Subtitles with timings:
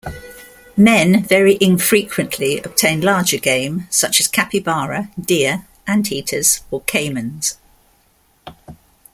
[0.75, 7.57] Men very infrequently obtain larger game such as capybara, deer, anteaters, or caimans.